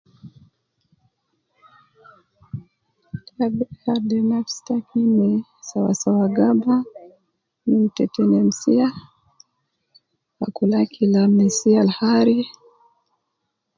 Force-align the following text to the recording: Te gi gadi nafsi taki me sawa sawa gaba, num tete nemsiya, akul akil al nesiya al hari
Te 3.35 3.45
gi 3.55 3.65
gadi 3.81 4.17
nafsi 4.29 4.59
taki 4.67 5.01
me 5.15 5.29
sawa 5.67 5.91
sawa 6.01 6.25
gaba, 6.37 6.75
num 7.67 7.83
tete 7.95 8.21
nemsiya, 8.31 8.87
akul 10.45 10.71
akil 10.81 11.13
al 11.21 11.29
nesiya 11.37 11.79
al 11.83 11.89
hari 11.99 12.39